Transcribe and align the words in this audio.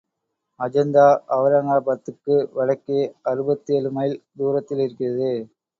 அஜந்தா 0.59 1.03
அவுரங்காபாத்துக்கு 1.35 2.37
வடக்கே 2.53 3.01
அறுபத்தேழு 3.25 3.91
மைல் 3.91 4.17
தூரத்தில் 4.37 4.83
இருக்கிறது. 4.85 5.31